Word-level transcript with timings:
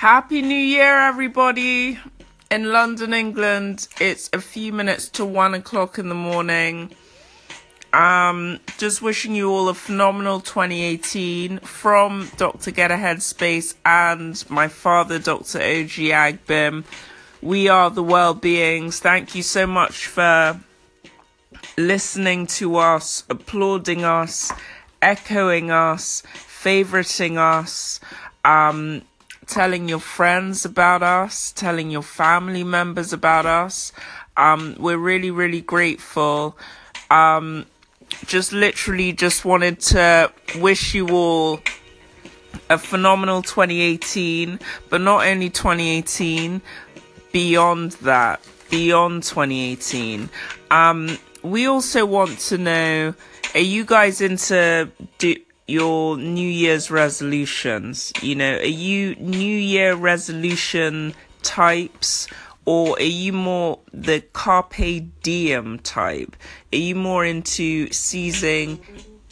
Happy 0.00 0.40
New 0.40 0.54
Year, 0.56 0.98
everybody! 0.98 1.98
In 2.50 2.72
London, 2.72 3.12
England, 3.12 3.86
it's 4.00 4.30
a 4.32 4.40
few 4.40 4.72
minutes 4.72 5.10
to 5.10 5.26
one 5.26 5.52
o'clock 5.52 5.98
in 5.98 6.08
the 6.08 6.14
morning. 6.14 6.90
Um, 7.92 8.60
just 8.78 9.02
wishing 9.02 9.34
you 9.34 9.50
all 9.50 9.68
a 9.68 9.74
phenomenal 9.74 10.40
2018 10.40 11.58
from 11.58 12.30
Dr. 12.38 12.70
Get 12.70 12.90
Ahead 12.90 13.22
Space 13.22 13.74
and 13.84 14.42
my 14.48 14.68
father, 14.68 15.18
Dr. 15.18 15.58
OG 15.58 16.08
Agbim. 16.08 16.84
We 17.42 17.68
are 17.68 17.90
the 17.90 18.02
Wellbeings. 18.02 19.00
Thank 19.00 19.34
you 19.34 19.42
so 19.42 19.66
much 19.66 20.06
for 20.06 20.58
listening 21.76 22.46
to 22.46 22.76
us, 22.76 23.24
applauding 23.28 24.04
us, 24.04 24.50
echoing 25.02 25.70
us, 25.70 26.22
favoriting 26.32 27.36
us. 27.36 28.00
Um, 28.46 29.02
telling 29.50 29.88
your 29.88 29.98
friends 29.98 30.64
about 30.64 31.02
us, 31.02 31.52
telling 31.52 31.90
your 31.90 32.02
family 32.02 32.64
members 32.64 33.12
about 33.12 33.44
us. 33.44 33.92
Um, 34.36 34.76
we're 34.78 34.96
really, 34.96 35.30
really 35.30 35.60
grateful. 35.60 36.56
Um, 37.10 37.66
just 38.26 38.52
literally 38.52 39.12
just 39.12 39.44
wanted 39.44 39.80
to 39.80 40.32
wish 40.56 40.94
you 40.94 41.08
all 41.08 41.60
a 42.68 42.78
phenomenal 42.78 43.42
2018, 43.42 44.60
but 44.88 45.00
not 45.00 45.26
only 45.26 45.50
2018, 45.50 46.62
beyond 47.32 47.92
that, 48.02 48.40
beyond 48.70 49.24
2018. 49.24 50.28
Um, 50.70 51.18
we 51.42 51.66
also 51.66 52.06
want 52.06 52.38
to 52.38 52.58
know, 52.58 53.14
are 53.54 53.60
you 53.60 53.84
guys 53.84 54.20
into 54.20 54.88
do, 55.18 55.34
your 55.70 56.16
New 56.18 56.48
Year's 56.48 56.90
resolutions? 56.90 58.12
You 58.20 58.34
know, 58.34 58.56
are 58.56 58.64
you 58.64 59.14
New 59.16 59.56
Year 59.56 59.94
resolution 59.94 61.14
types 61.42 62.28
or 62.64 62.96
are 62.98 63.02
you 63.02 63.32
more 63.32 63.78
the 63.92 64.20
carpe 64.32 65.04
diem 65.22 65.78
type? 65.78 66.36
Are 66.72 66.76
you 66.76 66.94
more 66.94 67.24
into 67.24 67.90
seizing 67.92 68.80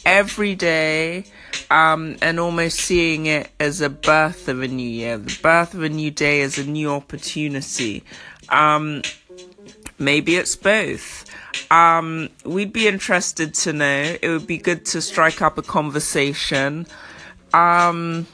every 0.05 0.55
day 0.55 1.25
um, 1.69 2.17
and 2.21 2.39
almost 2.39 2.79
seeing 2.79 3.27
it 3.27 3.51
as 3.59 3.81
a 3.81 3.89
birth 3.89 4.47
of 4.47 4.61
a 4.61 4.67
new 4.67 4.87
year, 4.87 5.17
the 5.17 5.37
birth 5.41 5.73
of 5.73 5.83
a 5.83 5.89
new 5.89 6.11
day 6.11 6.41
as 6.41 6.57
a 6.57 6.65
new 6.65 6.91
opportunity? 6.91 8.03
Um, 8.49 9.03
maybe 9.99 10.35
it's 10.35 10.55
both. 10.55 11.25
Um, 11.71 12.29
we'd 12.45 12.73
be 12.73 12.87
interested 12.87 13.53
to 13.55 13.73
know. 13.73 14.17
It 14.21 14.27
would 14.29 14.47
be 14.47 14.57
good 14.57 14.85
to 14.87 15.01
strike 15.01 15.41
up 15.41 15.57
a 15.57 15.61
conversation. 15.61 16.87
Um, 17.53 18.27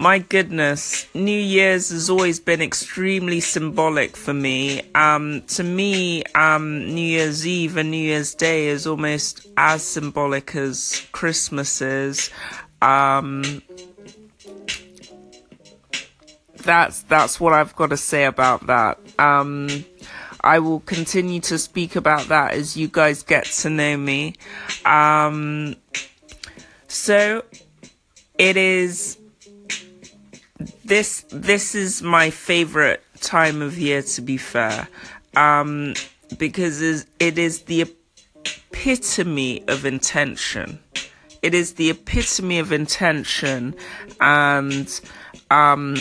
my 0.00 0.20
goodness, 0.20 1.06
New 1.12 1.38
Year's 1.38 1.90
has 1.90 2.08
always 2.08 2.38
been 2.38 2.62
extremely 2.62 3.40
symbolic 3.40 4.16
for 4.16 4.32
me. 4.32 4.82
Um, 4.94 5.42
to 5.48 5.64
me, 5.64 6.22
um, 6.34 6.94
New 6.94 7.00
Year's 7.00 7.46
Eve 7.46 7.76
and 7.76 7.90
New 7.90 7.96
Year's 7.96 8.34
Day 8.34 8.68
is 8.68 8.86
almost 8.86 9.46
as 9.56 9.82
symbolic 9.82 10.54
as 10.54 11.04
Christmas 11.10 11.82
is. 11.82 12.30
Um, 12.80 13.62
that's 16.58 17.02
that's 17.02 17.40
what 17.40 17.52
I've 17.52 17.74
got 17.74 17.90
to 17.90 17.96
say 17.96 18.24
about 18.24 18.66
that. 18.68 18.98
Um, 19.18 19.84
I 20.42 20.58
will 20.60 20.80
continue 20.80 21.40
to 21.42 21.58
speak 21.58 21.96
about 21.96 22.28
that 22.28 22.54
as 22.54 22.76
you 22.76 22.88
guys 22.88 23.22
get 23.22 23.44
to 23.44 23.70
know 23.70 23.96
me. 23.96 24.34
Um, 24.84 25.76
so 26.86 27.44
it 28.38 28.56
is 28.56 29.18
this 30.84 31.24
this 31.30 31.74
is 31.74 32.02
my 32.02 32.30
favorite 32.30 33.02
time 33.20 33.60
of 33.60 33.78
year 33.78 34.02
to 34.02 34.22
be 34.22 34.36
fair 34.36 34.88
um, 35.36 35.94
because 36.38 36.80
it 37.18 37.38
is 37.38 37.62
the 37.62 37.82
epitome 38.72 39.62
of 39.68 39.84
intention 39.84 40.78
it 41.42 41.54
is 41.54 41.74
the 41.74 41.90
epitome 41.90 42.58
of 42.58 42.72
intention 42.72 43.74
and 44.20 45.00
um, 45.50 45.96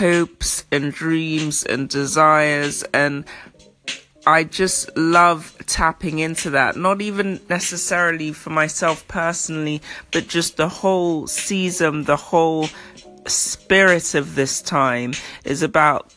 hopes 0.00 0.64
and 0.72 0.94
dreams 0.94 1.62
and 1.62 1.90
desires 1.90 2.82
and 2.94 3.22
I 4.26 4.44
just 4.44 4.96
love 4.96 5.54
tapping 5.66 6.20
into 6.20 6.50
that. 6.50 6.76
Not 6.76 7.02
even 7.02 7.38
necessarily 7.48 8.32
for 8.32 8.48
myself 8.48 9.06
personally, 9.08 9.82
but 10.10 10.26
just 10.26 10.56
the 10.56 10.68
whole 10.68 11.26
season, 11.26 12.04
the 12.04 12.16
whole 12.16 12.68
spirit 13.26 14.14
of 14.14 14.34
this 14.36 14.62
time 14.62 15.12
is 15.44 15.62
about 15.62 16.12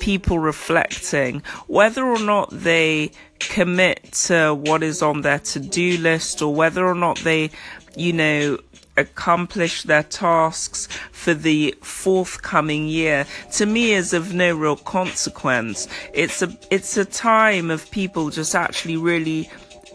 people 0.00 0.38
reflecting 0.38 1.42
whether 1.66 2.04
or 2.04 2.18
not 2.18 2.50
they 2.50 3.10
commit 3.38 4.12
to 4.12 4.54
what 4.54 4.82
is 4.82 5.02
on 5.02 5.22
their 5.22 5.38
to 5.38 5.60
do 5.60 5.96
list 5.98 6.42
or 6.42 6.54
whether 6.54 6.86
or 6.86 6.94
not 6.94 7.18
they, 7.18 7.50
you 7.96 8.12
know, 8.12 8.58
accomplish 8.96 9.84
their 9.84 10.02
tasks 10.02 10.88
for 11.12 11.32
the 11.32 11.74
forthcoming 11.82 12.88
year 12.88 13.24
to 13.52 13.64
me 13.64 13.92
is 13.92 14.12
of 14.12 14.34
no 14.34 14.54
real 14.54 14.76
consequence. 14.76 15.86
It's 16.12 16.42
a 16.42 16.56
it's 16.70 16.96
a 16.96 17.04
time 17.04 17.70
of 17.70 17.90
people 17.90 18.30
just 18.30 18.54
actually 18.54 18.96
really 18.96 19.48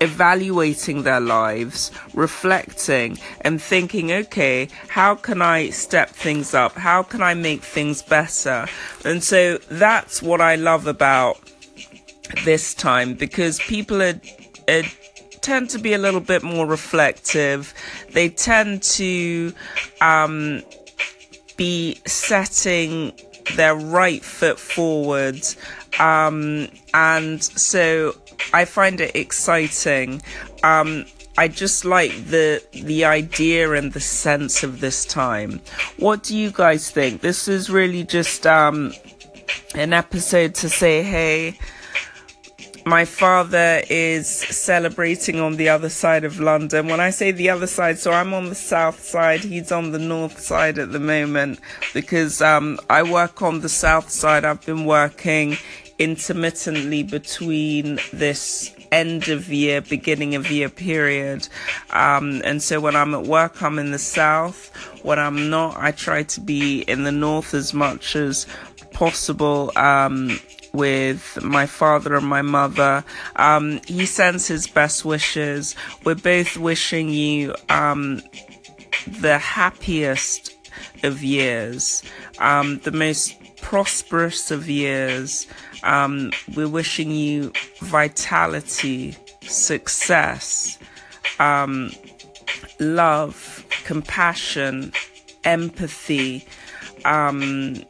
evaluating 0.03 1.03
their 1.03 1.19
lives, 1.19 1.91
reflecting, 2.14 3.18
and 3.41 3.62
thinking, 3.62 4.12
okay, 4.12 4.68
how 4.90 5.16
can 5.16 5.41
I 5.41 5.69
step 5.69 6.09
things 6.09 6.53
up? 6.53 6.74
How 6.74 7.03
can 7.03 7.22
I 7.22 7.34
make 7.34 7.64
things 7.64 8.02
better? 8.02 8.68
And 9.06 9.24
so 9.24 9.58
that's 9.69 10.22
what 10.22 10.41
I 10.41 10.56
love 10.56 10.88
about 10.88 11.40
this 12.44 12.74
time 12.74 13.14
because 13.14 13.59
people 13.59 14.02
are, 14.02 14.19
are 14.68 14.84
tend 15.41 15.69
to 15.69 15.80
be 15.80 15.94
a 15.94 15.97
little 15.97 16.22
bit 16.22 16.41
more 16.41 16.66
reflective. 16.66 17.74
They 18.12 18.30
tend 18.30 18.81
to 18.84 19.53
um, 20.02 20.64
be 21.58 22.00
setting 22.06 23.14
their 23.56 23.75
right 23.75 24.24
foot 24.24 24.59
forward. 24.59 25.46
Um, 26.00 26.70
and 26.94 27.44
so 27.44 28.16
I 28.53 28.66
find 28.66 29.02
it 29.02 29.16
exciting. 29.16 30.22
Um, 30.64 31.06
I 31.38 31.47
just 31.47 31.84
like 31.84 32.12
the 32.28 32.64
the 32.72 33.06
idea 33.06 33.72
and 33.72 33.91
the 33.91 34.00
sense 34.00 34.64
of 34.64 34.80
this 34.80 35.03
time. 35.03 35.62
What 35.97 36.22
do 36.22 36.38
you 36.38 36.52
guys 36.52 36.91
think? 36.91 37.22
This 37.22 37.47
is 37.47 37.72
really 37.72 38.03
just 38.03 38.46
um, 38.46 38.94
an 39.74 39.94
episode 39.94 40.53
to 40.56 40.69
say, 40.69 41.02
hey, 41.02 41.58
my 42.86 43.06
father 43.06 43.81
is 43.90 44.28
celebrating 44.30 45.40
on 45.40 45.56
the 45.56 45.70
other 45.70 45.90
side 45.90 46.24
of 46.24 46.40
London. 46.40 46.88
When 46.88 47.00
I 47.00 47.09
say 47.09 47.31
the 47.31 47.50
other 47.50 47.68
side, 47.68 47.97
so 47.97 48.12
I'm 48.12 48.34
on 48.34 48.50
the 48.50 48.56
south 48.56 49.00
side, 49.00 49.40
he's 49.40 49.72
on 49.72 49.91
the 49.91 50.00
north 50.00 50.40
side 50.40 50.78
at 50.78 50.91
the 50.91 51.00
moment 51.00 51.59
because 51.94 52.41
um, 52.41 52.80
I 52.90 53.03
work 53.03 53.41
on 53.41 53.62
the 53.62 53.70
south 53.70 54.09
side. 54.09 54.46
I've 54.46 54.66
been 54.66 54.85
working 54.85 55.58
intermittently 56.03 57.02
between 57.02 57.97
this 58.12 58.75
end 58.91 59.30
of 59.30 59.47
year, 59.52 59.80
beginning 59.81 60.36
of 60.36 60.52
year 60.52 60.68
period. 60.69 61.47
Um, 61.91 62.41
and 62.44 62.62
so 62.62 62.81
when 62.81 62.96
I'm 62.96 63.14
at 63.16 63.24
work, 63.24 63.64
I'm 63.64 63.80
in 63.80 63.91
the 63.91 64.00
south. 64.00 64.68
When 65.02 65.18
I'm 65.18 65.50
not, 65.50 65.78
I 65.78 65.91
try 65.91 66.24
to 66.24 66.41
be 66.41 66.81
in 66.81 67.03
the 67.03 67.12
north 67.12 67.53
as 67.53 67.74
much 67.74 68.16
as 68.16 68.46
possible. 68.91 69.72
Um, 69.75 70.40
with 70.74 71.38
my 71.44 71.68
father 71.68 72.16
and 72.16 72.25
my 72.25 72.41
mother. 72.41 73.06
Um, 73.35 73.80
he 73.85 74.08
sends 74.08 74.47
his 74.47 74.66
best 74.66 75.06
wishes. 75.06 75.75
We're 76.03 76.16
both 76.16 76.58
wishing 76.58 77.09
you 77.09 77.53
um, 77.70 78.24
the 79.06 79.38
happiest 79.38 80.52
of 81.03 81.22
years, 81.22 82.02
um, 82.40 82.79
the 82.79 82.91
most 82.91 83.35
prosperous 83.73 84.52
of 84.52 84.70
years. 84.70 85.47
Um, 85.81 86.31
we're 86.55 86.67
wishing 86.70 87.09
you 87.09 87.52
vitality, 87.79 89.17
success, 89.41 90.78
um, 91.40 91.90
love, 92.79 93.66
compassion, 93.84 94.93
empathy, 95.43 96.46
um, 97.03 97.84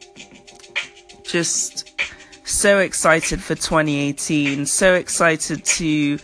just 1.22 1.92
so 2.48 2.78
excited 2.78 3.42
for 3.42 3.54
2018, 3.54 4.64
so 4.64 4.94
excited 4.94 5.66
to 5.66 6.18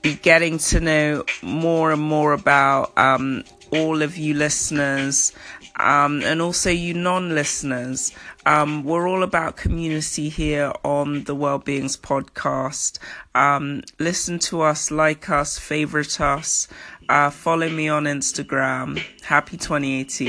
be 0.00 0.14
getting 0.14 0.56
to 0.56 0.80
know 0.80 1.22
more 1.42 1.92
and 1.92 2.00
more 2.00 2.32
about 2.32 2.96
um, 2.96 3.44
all 3.72 4.00
of 4.00 4.16
you 4.16 4.32
listeners 4.32 5.32
um, 5.78 6.22
and 6.22 6.40
also 6.40 6.70
you 6.70 6.94
non 6.94 7.34
listeners. 7.34 8.12
Um, 8.44 8.84
we're 8.84 9.08
all 9.08 9.22
about 9.22 9.56
community 9.56 10.28
here 10.28 10.72
on 10.84 11.24
the 11.24 11.34
Wellbeings 11.34 11.98
podcast. 11.98 12.98
Um, 13.34 13.82
listen 13.98 14.38
to 14.40 14.62
us, 14.62 14.90
like 14.90 15.28
us, 15.28 15.58
favorite 15.58 16.20
us, 16.20 16.68
uh, 17.08 17.30
follow 17.30 17.68
me 17.68 17.88
on 17.88 18.04
Instagram. 18.04 19.02
Happy 19.22 19.56
2018. 19.56 20.24